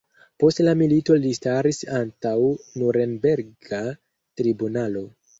[0.43, 2.33] Post la milito li staris antaŭ
[2.83, 3.83] Nurenberga
[4.41, 5.05] tribunalo.